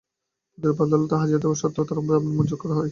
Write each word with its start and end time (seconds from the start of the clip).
প্রতি 0.51 0.65
রোববার 0.67 0.87
আদালতে 0.87 1.15
হাজিরা 1.21 1.39
দেওয়ার 1.41 1.59
শর্তে 1.61 1.81
তাঁর 1.87 1.99
জামিন 2.09 2.31
মঞ্জুর 2.37 2.57
করা 2.61 2.73
হয়। 2.73 2.79